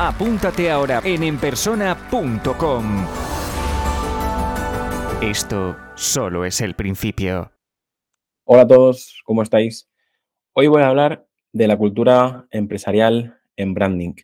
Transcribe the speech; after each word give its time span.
apúntate 0.00 0.70
ahora 0.70 1.02
en 1.04 1.22
enpersona.com. 1.22 3.06
Esto 5.20 5.76
solo 5.94 6.46
es 6.46 6.62
el 6.62 6.74
principio. 6.74 7.52
Hola 8.44 8.62
a 8.62 8.66
todos, 8.66 9.20
¿cómo 9.26 9.42
estáis? 9.42 9.90
Hoy 10.54 10.68
voy 10.68 10.80
a 10.80 10.88
hablar 10.88 11.26
de 11.52 11.68
la 11.68 11.76
cultura 11.76 12.46
empresarial 12.50 13.38
en 13.56 13.74
branding. 13.74 14.14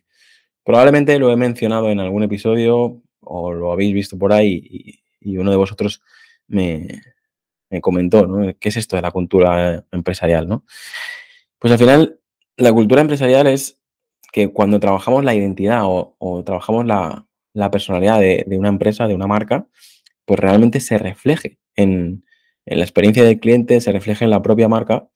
Probablemente 0.63 1.19
lo 1.19 1.31
he 1.31 1.35
mencionado 1.35 1.91
en 1.91 1.99
algún 1.99 2.23
episodio 2.23 3.03
o 3.19 3.53
lo 3.53 3.71
habéis 3.71 3.93
visto 3.93 4.17
por 4.17 4.33
ahí 4.33 4.99
y, 5.21 5.37
uno 5.37 5.51
de 5.51 5.57
vosotros 5.57 6.01
me, 6.47 6.87
comentó, 7.81 8.25
¿no? 8.25 8.51
¿Qué 8.59 8.69
es 8.69 8.77
esto 8.77 8.95
de 8.95 9.03
la 9.03 9.11
cultura 9.11 9.85
empresarial, 9.91 10.47
no? 10.47 10.65
Pues 11.59 11.71
al 11.71 11.77
final, 11.77 12.19
la 12.55 12.73
cultura 12.73 13.01
empresarial 13.01 13.45
es 13.45 13.77
que 14.31 14.49
cuando 14.49 14.79
trabajamos 14.79 15.23
la 15.23 15.35
identidad 15.35 15.81
o, 15.83 16.43
trabajamos 16.45 16.85
la, 16.85 17.25
personalidad 17.71 18.19
de, 18.19 18.45
una 18.57 18.69
empresa, 18.69 19.07
de 19.07 19.15
una 19.15 19.27
marca, 19.27 19.67
pues 20.25 20.39
realmente 20.39 20.79
se 20.79 20.97
refleje 20.97 21.57
en, 21.75 22.23
la 22.65 22.83
experiencia 22.83 23.23
del 23.23 23.39
cliente, 23.39 23.79
se 23.79 23.91
refleje 23.91 24.25
en 24.25 24.31
la 24.31 24.41
propia 24.41 24.67
marca 24.67 25.07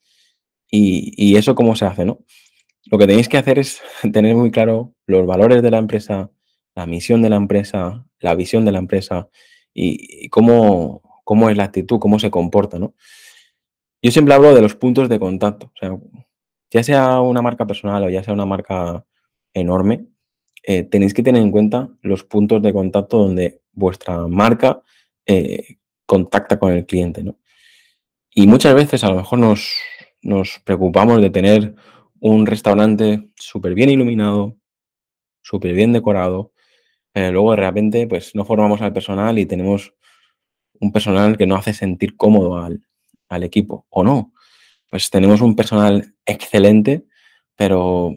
y, 0.70 1.36
eso 1.36 1.54
cómo 1.54 1.76
se 1.76 1.84
hace, 1.84 2.04
¿no? 2.04 2.24
Lo 2.86 2.98
que 2.98 3.06
tenéis 3.06 3.28
que 3.28 3.38
hacer 3.38 3.58
es 3.58 3.80
tener 4.12 4.34
muy 4.34 4.50
claro 4.50 4.94
los 5.06 5.26
valores 5.26 5.62
de 5.62 5.70
la 5.70 5.78
empresa, 5.78 6.30
la 6.74 6.86
misión 6.86 7.22
de 7.22 7.30
la 7.30 7.36
empresa, 7.36 8.06
la 8.20 8.34
visión 8.34 8.64
de 8.64 8.72
la 8.72 8.78
empresa 8.78 9.28
y, 9.74 10.28
cómo, 10.30 11.02
cómo, 11.24 11.50
es 11.50 11.56
la 11.56 11.64
actitud, 11.64 11.98
cómo 11.98 12.18
se 12.18 12.30
comporta, 12.30 12.78
¿no? 12.78 12.94
Yo 14.02 14.10
siempre 14.10 14.34
hablo 14.34 14.52
de 14.52 14.62
los 14.62 14.74
puntos 14.74 15.08
de 15.08 15.20
contacto. 15.20 15.66
O 15.66 15.78
sea, 15.78 15.96
ya 16.72 16.82
sea 16.82 17.20
una 17.20 17.42
marca 17.42 17.66
personal 17.66 18.02
o 18.02 18.10
ya 18.10 18.24
sea 18.24 18.32
una 18.32 18.46
marca 18.46 19.04
enorme, 19.52 20.06
eh, 20.62 20.84
tenéis 20.84 21.12
que 21.12 21.22
tener 21.22 21.42
en 21.42 21.50
cuenta 21.50 21.90
los 22.00 22.24
puntos 22.24 22.62
de 22.62 22.72
contacto 22.72 23.18
donde 23.18 23.60
vuestra 23.72 24.26
marca 24.26 24.82
eh, 25.26 25.76
contacta 26.06 26.58
con 26.58 26.72
el 26.72 26.86
cliente. 26.86 27.22
¿no? 27.22 27.36
Y 28.34 28.46
muchas 28.46 28.74
veces 28.74 29.04
a 29.04 29.10
lo 29.10 29.16
mejor 29.16 29.38
nos, 29.38 30.60
preocupamos 30.64 31.20
de 31.20 31.28
tener 31.28 31.74
un 32.20 32.46
restaurante 32.46 33.28
súper 33.34 33.74
bien 33.74 33.90
iluminado, 33.90 34.56
súper 35.42 35.74
bien 35.74 35.92
decorado. 35.92 36.52
pero 37.12 37.32
luego 37.32 37.50
de 37.50 37.56
repente 37.58 38.06
pues 38.06 38.34
no 38.34 38.46
formamos 38.46 38.80
al 38.80 38.94
personal 38.94 39.38
y 39.38 39.44
tenemos 39.44 39.94
un 40.80 40.90
personal 40.92 41.36
que 41.36 41.46
no 41.46 41.56
hace 41.56 41.74
sentir 41.74 42.16
cómodo 42.16 42.56
al 43.28 43.42
equipo 43.42 43.86
o 43.90 44.02
no 44.04 44.31
pues 44.92 45.08
tenemos 45.08 45.40
un 45.40 45.56
personal 45.56 46.14
excelente, 46.26 47.06
pero 47.56 48.14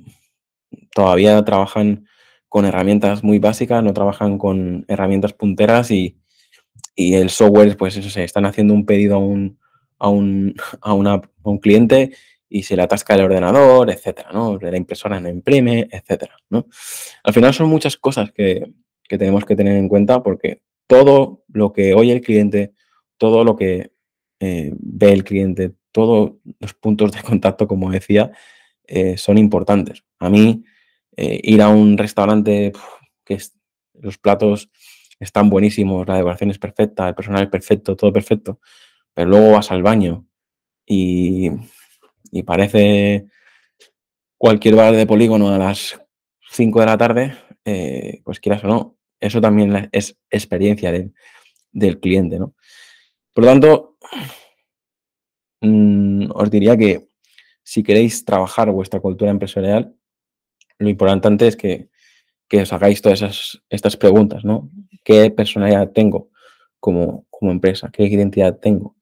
todavía 0.94 1.42
trabajan 1.46 2.06
con 2.50 2.66
herramientas 2.66 3.24
muy 3.24 3.40
básicas, 3.40 3.82
no 3.82 3.94
trabajan 3.94 4.38
con 4.38 4.84
herramientas 4.90 5.32
punteras 5.32 5.90
y, 5.90 6.18
el 6.98 7.30
software, 7.30 7.78
pues 7.78 7.96
eso, 7.96 8.10
se 8.10 8.26
están 8.26 8.46
haciendo 8.46 8.74
un 8.74 8.86
pedido 8.86 9.16
a 9.16 9.20
un, 9.20 9.58
a 10.00 10.10
un, 10.10 10.54
a 10.82 11.22
un 11.44 11.60
cliente 11.60 12.12
y 12.50 12.64
se 12.64 12.76
le 12.76 12.82
atasca 12.82 13.16
el 13.16 13.22
ordenador, 13.22 13.90
etcétera, 13.90 14.32
¿no? 14.34 14.58
La 14.60 14.76
impresora 14.76 15.18
no 15.22 15.30
imprime, 15.30 15.88
etcétera, 15.90 16.36
¿no? 16.50 16.68
Al 17.24 17.34
final 17.34 17.54
son 17.54 17.70
muchas 17.70 17.96
cosas 17.96 18.34
que, 18.34 18.74
tenemos 19.08 19.46
que 19.46 19.56
tener 19.56 19.78
en 19.78 19.88
cuenta 19.88 20.22
porque 20.22 20.62
todo 20.88 21.46
lo 21.48 21.72
que 21.72 21.94
oye 21.94 22.12
el 22.12 22.22
cliente, 22.22 22.74
todo 23.18 23.46
lo 23.46 23.56
que 23.56 23.92
eh, 24.42 24.74
ve 24.78 25.14
el 25.14 25.24
cliente, 25.24 25.72
todos 25.96 26.34
los 26.60 26.74
puntos 26.74 27.12
de 27.12 27.22
contacto, 27.22 27.68
como 27.68 27.92
decía, 27.92 28.32
eh, 28.88 29.18
son 29.18 29.38
importantes. 29.38 30.04
A 30.20 30.30
mí, 30.30 30.64
eh, 31.16 31.40
ir 31.44 31.62
a 31.62 31.70
un 31.70 31.98
restaurante 31.98 32.72
que 33.24 33.38
los 33.94 34.18
platos 34.18 34.70
están 35.20 35.50
buenísimos, 35.50 36.08
la 36.08 36.18
decoración 36.18 36.52
es 36.52 36.60
perfecta, 36.60 37.08
el 37.08 37.16
personal 37.16 37.44
es 37.44 37.50
perfecto, 37.50 37.96
todo 37.96 38.12
perfecto, 38.12 38.60
pero 39.14 39.30
luego 39.30 39.52
vas 39.52 39.72
al 39.72 39.82
baño 39.82 40.26
y, 40.86 41.50
parece 42.46 43.28
cualquier 44.38 44.76
bar 44.76 44.94
de 44.94 45.08
polígono 45.08 45.50
a 45.50 45.58
las 45.58 46.00
5 46.52 46.82
de 46.82 46.86
la 46.86 46.98
tarde, 46.98 47.38
eh, 47.64 48.22
pues 48.26 48.42
quieras 48.42 48.64
o 48.66 48.68
no, 48.68 48.98
eso 49.22 49.40
también 49.40 49.90
es 49.94 50.18
experiencia 50.30 50.92
del 51.72 52.00
cliente, 52.02 52.38
¿no? 52.38 52.54
Por 53.34 53.46
lo 53.46 53.50
tanto, 53.52 53.98
Mm, 55.66 56.30
os 56.34 56.50
diría 56.52 56.78
que 56.78 57.08
si 57.64 57.82
queréis 57.84 58.24
trabajar 58.24 58.70
vuestra 58.72 59.00
cultura 59.00 59.32
empresarial, 59.32 59.96
lo 60.78 60.90
importante 60.90 61.48
es 61.48 61.56
que, 61.58 61.90
os 62.54 62.72
hagáis 62.72 63.02
todas 63.02 63.22
esas, 63.22 63.64
estas 63.70 63.98
preguntas, 63.98 64.46
¿no? 64.46 64.70
¿Qué 65.04 65.30
personalidad 65.32 65.92
tengo 65.92 66.30
como, 66.80 67.26
como 67.30 67.52
empresa? 67.52 67.90
¿Qué 67.92 68.04
identidad 68.06 68.60
tengo? 68.60 68.96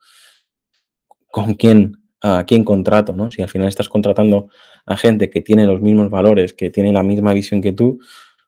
¿Con 1.30 1.54
quién, 1.56 1.98
a 2.22 2.46
quién 2.46 2.64
contrato, 2.64 3.14
¿no? 3.14 3.30
Si 3.30 3.42
al 3.42 3.50
final 3.50 3.68
estás 3.68 3.90
contratando 3.90 4.50
a 4.86 4.98
gente 4.98 5.30
que 5.30 5.42
tiene 5.42 5.66
los 5.66 5.82
mismos 5.82 6.10
valores, 6.10 6.54
que 6.54 6.70
tiene 6.70 6.94
la 6.94 7.04
misma 7.04 7.34
visión 7.34 7.62
que 7.62 7.74
tú, 7.74 8.00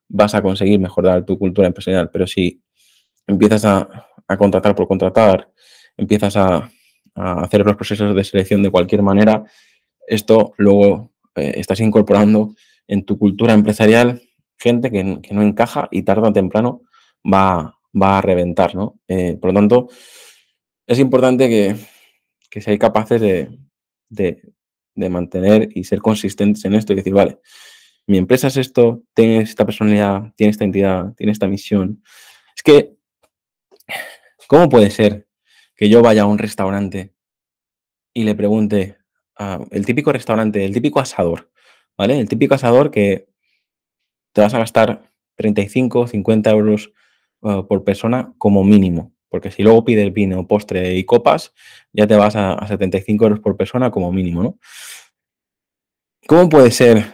vas 0.07 0.33
a 0.33 0.41
conseguir 0.41 0.79
mejorar 0.79 1.25
tu 1.25 1.37
cultura 1.37 1.67
empresarial. 1.67 2.09
Pero 2.09 2.25
si 2.25 2.63
empiezas 3.27 3.65
a, 3.65 4.07
a 4.27 4.37
contratar 4.37 4.75
por 4.75 4.87
contratar, 4.87 5.51
empiezas 5.97 6.37
a, 6.37 6.69
a 7.15 7.41
hacer 7.41 7.65
los 7.65 7.75
procesos 7.75 8.15
de 8.15 8.23
selección 8.23 8.61
de 8.61 8.69
cualquier 8.69 9.01
manera, 9.01 9.43
esto 10.07 10.53
luego 10.57 11.11
eh, 11.35 11.53
estás 11.55 11.79
incorporando 11.79 12.55
en 12.87 13.05
tu 13.05 13.17
cultura 13.17 13.53
empresarial 13.53 14.21
gente 14.57 14.91
que, 14.91 15.03
no 15.03 15.41
encaja 15.41 15.87
y 15.91 16.03
tarde 16.03 16.27
o 16.27 16.33
temprano 16.33 16.81
va, 17.25 17.77
va 17.99 18.17
a 18.17 18.21
reventar, 18.21 18.75
¿no? 18.75 18.99
Eh, 19.07 19.37
por 19.39 19.51
lo 19.51 19.59
tanto, 19.59 19.89
es 20.87 20.99
importante 20.99 21.49
que, 21.49 21.75
que 22.49 22.61
seáis 22.61 22.79
capaces 22.79 23.19
de, 23.19 23.49
de, 24.09 25.09
mantener 25.09 25.69
y 25.73 25.83
ser 25.83 25.99
consistentes 25.99 26.63
en 26.65 26.73
esto 26.75 26.93
y 26.93 26.97
decir, 26.97 27.13
vale, 27.13 27.39
mi 28.07 28.17
empresa 28.17 28.47
es 28.47 28.57
esto, 28.57 29.03
tiene 29.13 29.39
esta 29.39 29.65
personalidad, 29.65 30.31
tiene 30.35 30.51
esta 30.51 30.63
entidad, 30.63 31.13
tiene 31.15 31.31
esta 31.31 31.47
misión. 31.47 32.01
Es 32.55 32.63
que, 32.63 32.95
¿cómo 34.47 34.69
puede 34.69 34.89
ser 34.89 35.27
que 35.75 35.89
yo 35.89 36.01
vaya 36.01 36.23
a 36.23 36.25
un 36.25 36.37
restaurante 36.37 37.13
y 38.13 38.23
le 38.23 38.35
pregunte, 38.35 38.97
el 39.71 39.85
típico 39.85 40.11
restaurante, 40.11 40.63
el 40.63 40.73
típico 40.73 40.99
asador, 40.99 41.51
¿vale? 41.97 42.19
El 42.19 42.29
típico 42.29 42.55
asador 42.55 42.91
que 42.91 43.27
te 44.33 44.41
vas 44.41 44.53
a 44.53 44.59
gastar 44.59 45.11
35, 45.35 46.07
50 46.07 46.49
euros 46.51 46.93
eh, 47.43 47.63
por 47.67 47.83
persona 47.83 48.33
como 48.37 48.63
mínimo, 48.63 49.13
porque 49.29 49.51
si 49.51 49.63
luego 49.63 49.83
pides 49.83 50.13
vino, 50.13 50.47
postre 50.47 50.95
y 50.95 51.03
copas, 51.03 51.53
ya 51.91 52.07
te 52.07 52.15
vas 52.15 52.35
a, 52.35 52.53
a 52.53 52.67
75 52.67 53.25
euros 53.25 53.39
por 53.41 53.57
persona 53.57 53.91
como 53.91 54.11
mínimo, 54.11 54.43
¿no? 54.43 54.59
¿Cómo 56.27 56.49
puede 56.49 56.71
ser 56.71 57.13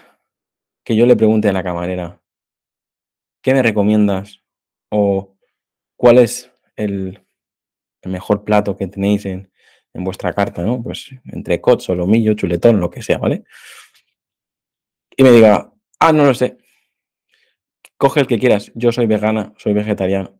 que 0.85 0.95
yo 0.95 1.05
le 1.05 1.15
pregunte 1.15 1.49
a 1.49 1.53
la 1.53 1.63
camarera, 1.63 2.21
¿qué 3.41 3.53
me 3.53 3.63
recomiendas? 3.63 4.41
O 4.89 5.35
cuál 5.97 6.19
es 6.19 6.51
el, 6.75 7.25
el 8.01 8.11
mejor 8.11 8.43
plato 8.43 8.77
que 8.77 8.87
tenéis 8.87 9.25
en, 9.25 9.51
en 9.93 10.03
vuestra 10.03 10.33
carta, 10.33 10.63
¿no? 10.63 10.81
Pues 10.81 11.09
entre 11.25 11.61
o 11.63 11.79
solomillo, 11.79 12.33
chuletón, 12.33 12.79
lo 12.79 12.89
que 12.89 13.01
sea, 13.01 13.17
¿vale? 13.17 13.43
Y 15.15 15.23
me 15.23 15.31
diga, 15.31 15.71
ah, 15.99 16.13
no 16.13 16.25
lo 16.25 16.33
sé. 16.33 16.57
Coge 17.97 18.21
el 18.21 18.27
que 18.27 18.39
quieras. 18.39 18.71
Yo 18.75 18.91
soy 18.91 19.05
vegana, 19.05 19.53
soy 19.57 19.73
vegetariano. 19.73 20.39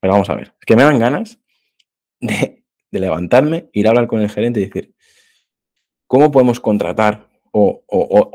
Pero 0.00 0.14
vamos 0.14 0.30
a 0.30 0.34
ver, 0.34 0.54
es 0.58 0.66
que 0.66 0.76
me 0.76 0.82
dan 0.82 0.98
ganas 0.98 1.38
de, 2.20 2.64
levantarme, 2.90 3.68
ir 3.72 3.86
a 3.86 3.90
hablar 3.90 4.06
con 4.06 4.20
el 4.20 4.30
gerente 4.30 4.60
y 4.60 4.66
decir, 4.66 4.94
¿cómo 6.06 6.30
podemos 6.30 6.60
contratar? 6.60 7.28
O, 7.52 7.84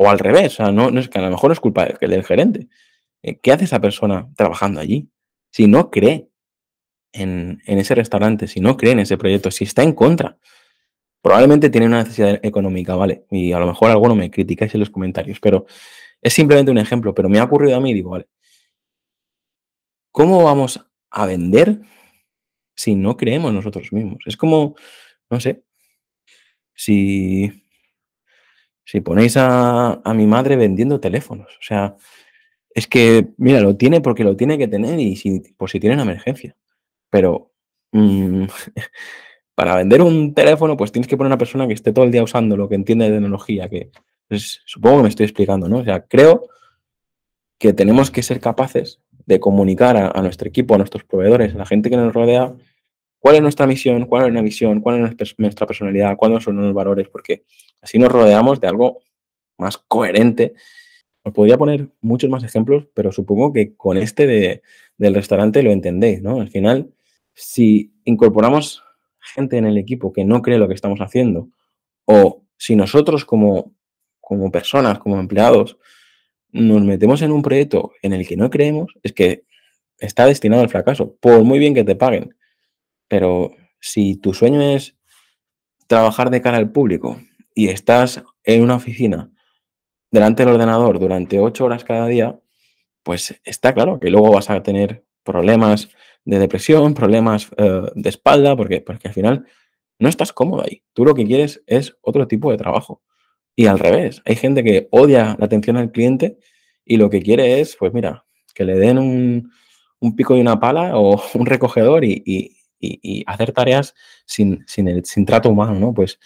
al 0.08 0.20
revés, 0.20 0.54
o 0.54 0.56
sea, 0.58 0.72
no, 0.72 0.92
no, 0.92 1.00
es 1.00 1.10
que 1.10 1.18
a 1.18 1.24
lo 1.24 1.32
mejor 1.32 1.52
es 1.52 1.60
culpa 1.60 1.86
del, 1.86 2.10
del 2.12 2.24
gerente. 2.24 2.68
Eh, 3.24 3.40
¿Qué 3.40 3.52
hace 3.52 3.66
esa 3.66 3.82
persona 3.82 4.30
trabajando 4.36 4.80
allí? 4.80 5.10
Si 5.52 5.68
no 5.68 5.90
cree 5.90 6.30
en, 7.18 7.62
ese 7.66 7.96
restaurante, 7.96 8.48
si 8.48 8.60
no 8.60 8.78
cree 8.78 8.94
en 8.94 9.00
ese 9.00 9.18
proyecto, 9.18 9.52
si 9.52 9.64
está 9.64 9.84
en 9.84 9.94
contra, 9.94 10.38
probablemente 11.22 11.70
tiene 11.70 11.88
una 11.88 12.04
necesidad 12.04 12.40
económica, 12.44 12.96
¿vale? 12.96 13.26
Y 13.32 13.52
a 13.52 13.60
lo 13.60 13.68
mejor 13.68 13.92
alguno 13.92 14.16
me 14.16 14.32
criticáis 14.32 14.74
en 14.74 14.82
los 14.82 14.90
comentarios, 14.90 15.40
pero 15.40 15.66
es 16.22 16.34
simplemente 16.34 16.72
un 16.72 16.78
ejemplo, 16.78 17.14
pero 17.14 17.30
me 17.30 17.40
ha 17.40 17.44
ocurrido 17.44 17.78
a 17.78 17.82
mí, 17.82 17.94
digo, 17.94 18.12
vale, 18.12 18.28
¿cómo 20.12 20.44
vamos 20.44 20.80
a 21.10 21.26
vender 21.26 21.82
si 22.78 22.96
no 22.96 23.18
creemos 23.18 23.52
nosotros 23.52 23.92
mismos. 23.92 24.20
Es 24.26 24.38
como, 24.38 24.76
no 25.30 25.40
sé, 25.40 25.64
si, 26.76 27.52
si 28.86 29.02
ponéis 29.02 29.36
a, 29.36 29.94
a 30.04 30.14
mi 30.14 30.28
madre 30.28 30.56
vendiendo 30.56 31.00
teléfonos. 31.00 31.48
O 31.60 31.64
sea, 31.64 31.98
es 32.70 32.88
que, 32.88 33.30
mira, 33.38 33.60
lo 33.62 33.76
tiene 33.76 34.00
porque 34.00 34.24
lo 34.24 34.38
tiene 34.38 34.58
que 34.58 34.68
tener 34.68 35.00
y 35.00 35.54
por 35.58 35.70
si 35.72 35.80
tiene 35.80 35.96
una 35.96 36.04
emergencia. 36.04 36.56
Pero 37.10 37.52
mm, 37.92 38.46
para 39.56 39.76
vender 39.76 40.02
un 40.02 40.34
teléfono, 40.34 40.78
pues 40.78 40.92
tienes 40.92 41.08
que 41.08 41.18
poner 41.18 41.30
una 41.30 41.38
persona 41.38 41.68
que 41.68 41.74
esté 41.74 41.94
todo 41.94 42.06
el 42.06 42.12
día 42.12 42.24
usando 42.24 42.56
lo 42.58 42.70
que 42.70 42.76
entiende 42.76 43.06
de 43.06 43.14
tecnología, 43.14 43.70
que 43.70 43.92
supongo 44.38 44.98
que 44.98 45.04
me 45.04 45.10
estoy 45.10 45.26
explicando, 45.26 45.68
¿no? 45.68 45.80
O 45.80 45.84
sea, 45.84 46.06
creo 46.06 46.48
que 47.58 47.74
tenemos 47.74 48.12
que 48.12 48.24
ser 48.24 48.40
capaces 48.40 49.02
de 49.26 49.40
comunicar 49.40 49.98
a, 49.98 50.22
nuestro 50.22 50.48
equipo, 50.48 50.76
a 50.76 50.78
nuestros 50.78 51.04
proveedores, 51.04 51.54
a 51.54 51.58
la 51.58 51.66
gente 51.66 51.90
que 51.90 51.98
nos 51.98 52.14
rodea, 52.14 52.54
cuál 53.20 53.36
es 53.36 53.42
nuestra 53.42 53.68
misión, 53.68 54.06
cuál 54.06 54.28
es 54.28 54.34
la 54.34 54.42
visión, 54.42 54.80
cuál 54.80 55.04
es 55.04 55.36
nuestra 55.38 55.68
personalidad, 55.68 56.16
cuáles 56.16 56.44
son 56.44 56.58
los 56.58 56.74
valores, 56.74 57.10
porque 57.10 57.44
así 57.82 58.00
nos 58.00 58.12
rodeamos 58.12 58.62
de 58.62 58.68
algo 58.68 59.00
más 59.58 59.78
coherente. 59.78 60.54
Os 61.24 61.34
podría 61.34 61.58
poner 61.58 61.90
muchos 62.00 62.30
más 62.30 62.44
ejemplos, 62.44 62.88
pero 62.94 63.12
supongo 63.12 63.52
que 63.52 63.76
con 63.76 63.98
este 63.98 64.28
de, 64.28 64.62
del 64.98 65.16
restaurante 65.16 65.62
lo 65.62 65.72
entendéis, 65.72 66.22
¿no? 66.22 66.40
Al 66.40 66.50
final, 66.50 66.94
si 67.40 67.94
incorporamos 68.04 68.84
gente 69.20 69.58
en 69.58 69.66
el 69.66 69.78
equipo 69.78 70.12
que 70.12 70.26
no 70.26 70.42
cree 70.42 70.58
lo 70.58 70.68
que 70.68 70.74
estamos 70.74 71.00
haciendo, 71.02 71.50
o 72.06 72.44
si 72.58 72.76
nosotros 72.76 73.26
como, 73.26 73.76
como 74.20 74.52
personas, 74.52 74.98
como 74.98 75.20
empleados, 75.20 75.78
nos 76.52 76.82
metemos 76.82 77.22
en 77.22 77.32
un 77.32 77.44
proyecto 77.44 77.92
en 78.02 78.14
el 78.14 78.28
que 78.28 78.38
no 78.38 78.50
creemos, 78.50 78.92
es 79.04 79.14
que 79.14 79.44
está 80.00 80.26
destinado 80.26 80.64
al 80.64 80.70
fracaso, 80.70 81.16
por 81.20 81.44
muy 81.44 81.60
bien 81.60 81.76
que 81.76 81.84
te 81.84 81.96
paguen. 81.96 82.36
Pero 83.08 83.52
si 83.80 84.16
tu 84.16 84.34
sueño 84.34 84.60
es 84.62 84.98
trabajar 85.86 86.32
de 86.32 86.42
cara 86.42 86.58
al 86.58 86.72
público 86.72 87.22
y 87.54 87.68
estás 87.68 88.24
en 88.46 88.64
una 88.64 88.76
oficina 88.76 89.30
delante 90.10 90.44
del 90.44 90.56
ordenador 90.56 91.00
durante 91.00 91.40
ocho 91.40 91.66
horas 91.66 91.84
cada 91.84 92.08
día, 92.08 92.40
pues 93.04 93.40
está 93.44 93.76
claro 93.76 94.00
que 94.00 94.10
luego 94.10 94.32
vas 94.32 94.50
a 94.50 94.64
tener 94.64 95.06
problemas 95.24 95.90
de 96.28 96.40
depresión, 96.40 96.94
problemas 96.94 97.48
eh, 97.56 97.84
de 97.96 98.10
espalda, 98.10 98.56
porque, 98.56 98.82
porque 98.82 99.08
al 99.08 99.14
final 99.14 99.46
no 99.98 100.10
estás 100.10 100.34
cómodo 100.34 100.64
ahí. 100.64 100.84
Tú 100.94 101.06
lo 101.06 101.16
que 101.16 101.26
quieres 101.26 101.64
es 101.68 101.98
otro 102.02 102.28
tipo 102.28 102.52
de 102.52 102.58
trabajo. 102.58 103.02
Y 103.56 103.68
al 103.68 103.80
revés, 103.80 104.22
hay 104.26 104.36
gente 104.36 104.62
que 104.62 104.90
odia 104.92 105.38
la 105.40 105.46
atención 105.46 105.78
al 105.78 105.92
cliente 105.92 106.38
y 106.84 106.98
lo 106.98 107.10
que 107.10 107.22
quiere 107.22 107.62
es, 107.62 107.78
pues 107.78 107.94
mira, 107.94 108.26
que 108.54 108.66
le 108.66 108.78
den 108.78 108.98
un, 108.98 110.16
pico 110.18 110.36
y 110.36 110.42
una 110.42 110.60
pala 110.60 110.98
o 110.98 111.22
un 111.34 111.46
recogedor 111.46 112.04
y, 112.04 112.54
hacer 113.26 113.54
tareas 113.54 113.96
sin, 114.26 114.66
el, 114.76 115.06
sin 115.06 115.26
trato 115.26 115.50
humano, 115.50 115.80
¿no? 115.80 115.94
Pues 115.94 116.20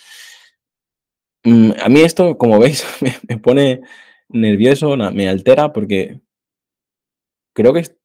mm, 1.43 1.71
a 1.79 1.89
mí 1.89 2.01
esto, 2.01 2.37
como 2.39 2.59
veis, 2.59 2.85
me, 3.29 3.37
pone 3.37 3.81
nervioso, 4.29 4.97
me 4.97 5.29
altera 5.29 5.71
porque 5.71 6.19
creo 7.53 7.71
que 7.71 8.00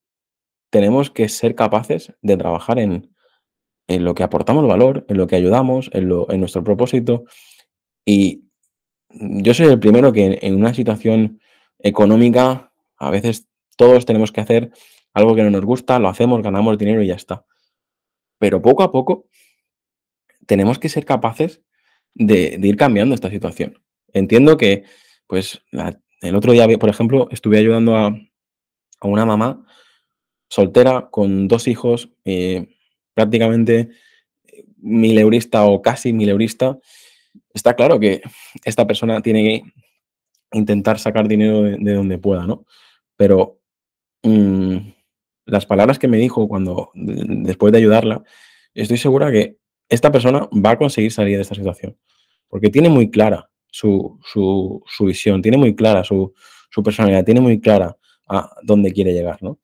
tenemos 0.70 1.10
que 1.10 1.28
ser 1.28 1.54
capaces 1.54 2.12
de 2.22 2.36
trabajar 2.36 2.78
en, 2.78 3.14
en 3.88 4.04
lo 4.04 4.14
que 4.14 4.22
aportamos 4.22 4.66
valor, 4.66 5.04
en 5.08 5.16
lo 5.16 5.26
que 5.26 5.36
ayudamos, 5.36 5.90
en, 5.92 6.08
nuestro 6.40 6.64
propósito. 6.64 7.24
Y 8.04 8.44
yo 9.10 9.54
soy 9.54 9.66
el 9.66 9.78
primero 9.78 10.12
que 10.12 10.38
en 10.42 10.54
una 10.56 10.74
situación 10.74 11.40
económica, 11.78 12.72
a 12.96 13.10
veces 13.10 13.48
todos 13.76 14.06
tenemos 14.06 14.32
que 14.32 14.40
hacer 14.40 14.72
algo 15.12 15.34
que 15.34 15.42
no 15.42 15.50
nos 15.50 15.64
gusta, 15.64 15.98
lo 15.98 16.08
hacemos, 16.08 16.42
ganamos 16.42 16.78
dinero 16.78 17.02
y 17.02 17.08
ya 17.08 17.14
está. 17.14 17.44
Pero 18.38 18.60
poco 18.60 18.82
a 18.82 18.92
poco 18.92 19.26
tenemos 20.46 20.78
que 20.78 20.88
ser 20.88 21.04
capaces 21.04 21.62
de, 22.14 22.58
ir 22.62 22.76
cambiando 22.76 23.14
esta 23.14 23.30
situación. 23.30 23.82
Entiendo 24.12 24.56
que, 24.56 24.84
pues, 25.26 25.62
el 26.20 26.34
otro 26.34 26.52
día, 26.52 26.66
por 26.78 26.88
ejemplo, 26.88 27.28
estuve 27.30 27.58
ayudando 27.58 27.96
a, 27.96 28.16
una 29.02 29.26
mamá 29.26 29.64
soltera 30.48 31.08
con 31.10 31.48
dos 31.48 31.68
hijos, 31.68 32.10
eh, 32.24 32.68
prácticamente 33.14 33.90
mileurista 34.78 35.64
o 35.64 35.82
casi 35.82 36.12
mileurista, 36.12 36.78
está 37.52 37.74
claro 37.74 37.98
que 37.98 38.22
esta 38.64 38.86
persona 38.86 39.20
tiene 39.22 39.42
que 39.42 39.62
intentar 40.52 40.98
sacar 40.98 41.26
dinero 41.26 41.62
de, 41.62 41.92
donde 41.92 42.18
pueda, 42.18 42.46
¿no? 42.46 42.64
Pero 43.16 43.58
mm, 44.22 44.76
las 45.46 45.66
palabras 45.66 45.98
que 45.98 46.08
me 46.08 46.18
dijo 46.18 46.48
cuando, 46.48 46.90
después 46.94 47.72
de 47.72 47.78
ayudarla, 47.78 48.22
estoy 48.74 48.98
segura 48.98 49.30
que 49.32 49.56
esta 49.88 50.10
persona 50.10 50.48
va 50.52 50.72
a 50.72 50.78
conseguir 50.78 51.12
salir 51.12 51.36
de 51.36 51.42
esta 51.42 51.54
situación, 51.54 51.96
porque 52.48 52.70
tiene 52.70 52.88
muy 52.88 53.10
clara 53.10 53.50
su, 53.70 54.18
visión, 55.00 55.42
tiene 55.42 55.56
muy 55.56 55.74
clara 55.74 56.04
su, 56.04 56.32
personalidad, 56.84 57.24
tiene 57.24 57.40
muy 57.40 57.60
clara 57.60 57.96
a 58.28 58.50
dónde 58.62 58.92
quiere 58.92 59.12
llegar, 59.12 59.42
¿no? 59.42 59.60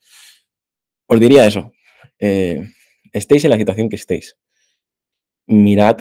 Os 1.07 1.21
diría 1.21 1.47
eso, 1.47 1.73
eh, 2.19 2.63
estéis 3.13 3.45
en 3.45 3.51
la 3.51 3.59
situación 3.59 3.89
que 3.89 3.97
estéis, 3.97 4.37
mirad 5.47 5.99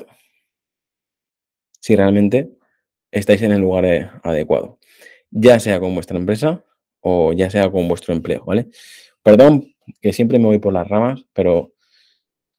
si 1.79 1.95
realmente 1.95 2.51
estáis 3.11 3.41
en 3.41 3.51
el 3.51 3.61
lugar 3.61 3.85
eh, 3.85 4.09
adecuado, 4.23 4.79
ya 5.29 5.59
sea 5.59 5.79
con 5.79 5.93
vuestra 5.93 6.17
empresa 6.17 6.63
o 7.01 7.33
ya 7.33 7.49
sea 7.49 7.69
con 7.71 7.87
vuestro 7.87 8.13
empleo, 8.13 8.45
¿vale? 8.45 8.67
Perdón 9.23 9.75
que 10.01 10.13
siempre 10.13 10.39
me 10.39 10.45
voy 10.45 10.59
por 10.59 10.73
las 10.73 10.87
ramas, 10.87 11.25
pero 11.33 11.73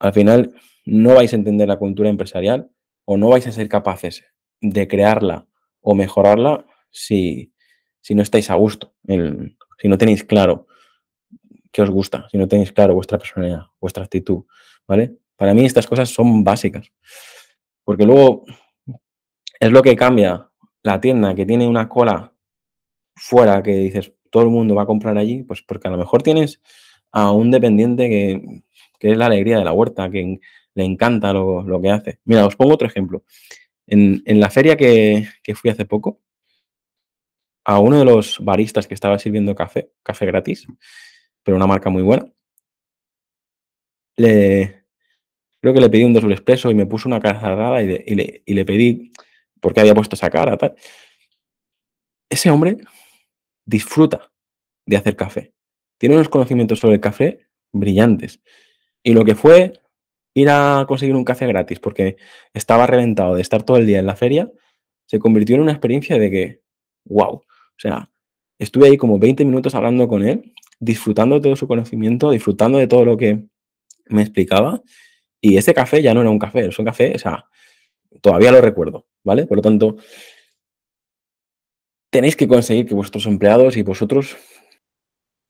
al 0.01 0.13
final 0.13 0.55
no 0.85 1.15
vais 1.15 1.33
a 1.33 1.37
entender 1.37 1.69
la 1.69 1.79
cultura 1.79 2.11
empresarial 2.11 2.71
o 3.05 3.17
no 3.17 3.29
vais 3.29 3.47
a 3.47 3.53
ser 3.53 3.69
capaces 3.69 4.25
de 4.61 4.89
crearla 4.89 5.47
o 5.81 5.95
mejorarla 5.95 6.67
si, 6.91 7.53
si 8.01 8.15
no 8.15 8.23
estáis 8.23 8.51
a 8.51 8.55
gusto, 8.55 8.95
si 9.07 9.89
no 9.89 9.99
tenéis 9.99 10.25
claro 10.25 10.67
qué 11.73 11.83
os 11.83 11.91
gusta, 11.91 12.29
si 12.31 12.39
no 12.39 12.47
tenéis 12.47 12.73
claro 12.73 12.95
vuestra 12.95 13.19
personalidad, 13.19 13.67
vuestra 13.81 14.05
actitud, 14.05 14.45
¿vale? 14.87 15.17
Para 15.37 15.55
mí 15.55 15.65
estas 15.65 15.87
cosas 15.87 16.11
son 16.11 16.45
básicas, 16.45 16.93
porque 17.83 18.05
luego 18.05 18.45
es 19.59 19.71
lo 19.71 19.83
que 19.83 19.97
cambia 19.97 20.49
la 20.83 21.01
tienda 21.01 21.35
que 21.35 21.47
tiene 21.47 21.67
una 21.67 21.89
cola 21.89 22.33
fuera 23.15 23.63
que 23.63 23.73
dices 23.73 24.13
todo 24.31 24.43
el 24.43 24.49
mundo 24.49 24.75
va 24.75 24.83
a 24.83 24.87
comprar 24.87 25.17
allí, 25.19 25.43
pues 25.43 25.63
porque 25.63 25.89
a 25.89 25.91
lo 25.91 25.99
mejor 25.99 26.23
tienes 26.23 26.61
a 27.13 27.31
un 27.31 27.51
dependiente 27.51 28.09
que, 28.09 28.63
es 29.01 29.19
la 29.19 29.27
alegría 29.27 29.59
de 29.59 29.65
la 29.65 29.73
huerta, 29.73 30.11
que 30.11 30.41
le 30.75 30.85
encanta 30.85 31.33
lo, 31.33 31.81
que 31.83 31.91
hace. 31.91 32.19
Mira, 32.25 32.47
os 32.47 32.57
pongo 32.57 32.75
otro 32.75 32.89
ejemplo. 32.89 33.25
En, 33.87 34.23
la 34.25 34.49
feria 34.49 34.77
que, 34.77 35.29
fui 35.55 35.71
hace 35.71 35.85
poco, 35.85 36.21
a 37.65 37.79
uno 37.79 37.99
de 37.99 38.05
los 38.05 38.39
baristas 38.41 38.87
que 38.87 38.95
estaba 38.95 39.19
sirviendo 39.19 39.55
café, 39.55 39.91
café 40.03 40.27
gratis, 40.27 40.67
pero 41.43 41.57
una 41.57 41.67
marca 41.67 41.91
muy 41.91 42.03
buena, 42.03 42.27
le, 44.17 44.85
creo 45.61 45.75
que 45.75 45.81
le 45.81 45.91
pedí 45.91 46.05
un 46.05 46.13
doble 46.13 46.35
expreso 46.35 46.71
y 46.71 46.75
me 46.75 46.87
puso 46.87 47.09
una 47.09 47.21
cara 47.21 47.83
y, 47.83 47.87
le, 47.87 48.43
y 48.45 48.55
le 48.55 48.65
pedí 48.65 49.13
por 49.61 49.73
qué 49.73 49.81
había 49.81 49.95
puesto 49.95 50.17
esa 50.17 50.31
cara. 50.31 50.59
Ese 52.29 52.51
hombre 52.51 52.79
disfruta 53.65 54.33
de 54.87 54.97
hacer 54.97 55.17
café. 55.17 55.53
Tiene 55.99 56.17
unos 56.17 56.29
conocimientos 56.29 56.81
sobre 56.81 56.97
el 56.97 57.01
café 57.01 57.47
brillantes. 57.73 58.41
Y 59.03 59.15
lo 59.15 59.25
que 59.25 59.35
fue 59.35 59.81
ir 60.35 60.49
a 60.51 60.85
conseguir 60.89 61.15
un 61.15 61.25
café 61.25 61.47
gratis 61.47 61.79
porque 61.79 62.17
estaba 62.55 62.87
reventado 62.87 63.35
de 63.35 63.43
estar 63.43 63.63
todo 63.63 63.77
el 63.77 63.87
día 63.87 63.99
en 63.99 64.07
la 64.07 64.17
feria, 64.17 64.51
se 65.07 65.19
convirtió 65.19 65.57
en 65.57 65.63
una 65.63 65.73
experiencia 65.73 66.19
de 66.19 66.31
que, 66.31 66.63
wow, 67.05 67.35
o 67.35 67.45
sea, 67.77 68.11
estuve 68.59 68.89
ahí 68.89 68.97
como 68.97 69.19
20 69.19 69.45
minutos 69.45 69.75
hablando 69.75 70.09
con 70.09 70.27
él, 70.27 70.55
disfrutando 70.83 71.37
de 71.37 71.43
todo 71.43 71.57
su 71.57 71.69
conocimiento, 71.69 72.33
disfrutando 72.33 72.79
de 72.79 72.89
todo 72.89 73.05
lo 73.05 73.17
que 73.17 73.47
me 74.07 74.23
explicaba. 74.23 74.83
Y 75.41 75.57
ese 75.57 75.73
café 75.73 76.03
ya 76.03 76.13
no 76.13 76.21
era 76.21 76.31
un 76.31 76.39
café, 76.39 76.67
es 76.67 76.79
un 76.79 76.85
café, 76.85 77.13
o 77.15 77.19
sea, 77.19 77.45
todavía 78.21 78.53
lo 78.53 78.61
recuerdo. 78.61 79.07
¿vale? 79.25 79.47
Por 79.47 79.59
lo 79.59 79.63
tanto, 79.63 79.97
tenéis 82.11 82.37
que 82.37 82.49
conseguir 82.49 82.87
que 82.87 82.95
vuestros 82.95 83.27
empleados 83.27 83.77
y 83.77 83.83
vosotros 83.83 84.37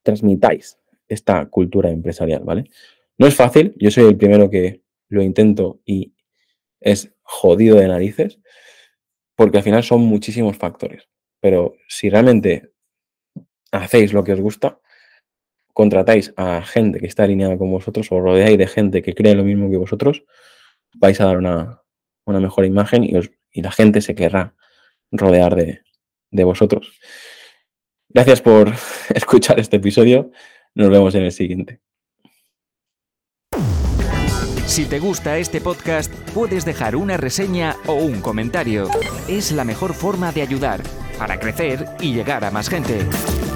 transmitáis 0.02 0.78
esta 1.08 1.46
cultura 1.46 1.90
empresarial, 1.90 2.42
¿vale? 2.44 2.64
No 3.18 3.26
es 3.26 3.34
fácil, 3.34 3.74
yo 3.76 3.90
soy 3.90 4.04
el 4.04 4.16
primero 4.16 4.50
que 4.50 4.82
lo 5.08 5.22
intento 5.22 5.80
y 5.84 6.14
es 6.80 7.14
jodido 7.22 7.76
de 7.76 7.88
narices, 7.88 8.40
porque 9.36 9.58
al 9.58 9.64
final 9.64 9.82
son 9.82 10.02
muchísimos 10.02 10.56
factores. 10.56 11.08
Pero 11.40 11.74
si 11.88 12.08
realmente 12.08 12.72
hacéis 13.70 14.12
lo 14.12 14.24
que 14.24 14.32
os 14.32 14.40
gusta, 14.40 14.80
contratáis 15.72 16.32
a 16.36 16.62
gente 16.62 17.00
que 17.00 17.06
está 17.06 17.24
alineada 17.24 17.56
con 17.58 17.70
vosotros 17.70 18.10
o 18.10 18.20
rodeáis 18.20 18.58
de 18.58 18.66
gente 18.66 19.02
que 19.02 19.14
cree 19.14 19.34
lo 19.34 19.44
mismo 19.44 19.70
que 19.70 19.76
vosotros, 19.76 20.24
vais 20.94 21.20
a 21.20 21.26
dar 21.26 21.38
una, 21.38 21.82
una 22.24 22.40
mejor 22.40 22.64
imagen 22.64 23.04
y 23.04 23.16
os, 23.16 23.30
y 23.50 23.62
la 23.62 23.72
gente 23.72 24.00
se 24.00 24.14
querrá 24.14 24.54
rodear 25.10 25.54
de, 25.56 25.80
de 26.30 26.44
vosotros. 26.44 26.98
Gracias 28.08 28.42
por 28.42 28.72
escuchar 29.14 29.58
este 29.60 29.76
episodio. 29.76 30.30
Nos 30.74 30.90
vemos 30.90 31.14
en 31.14 31.24
el 31.24 31.32
siguiente. 31.32 31.80
Si 34.66 34.86
te 34.86 35.00
gusta 35.00 35.36
este 35.36 35.60
podcast, 35.60 36.10
puedes 36.32 36.64
dejar 36.64 36.96
una 36.96 37.18
reseña 37.18 37.76
o 37.86 37.94
un 37.94 38.22
comentario. 38.22 38.88
Es 39.28 39.52
la 39.52 39.64
mejor 39.64 39.92
forma 39.92 40.32
de 40.32 40.40
ayudar 40.40 40.80
para 41.18 41.38
crecer 41.38 41.84
y 42.00 42.14
llegar 42.14 42.42
a 42.44 42.50
más 42.50 42.70
gente. 42.70 43.00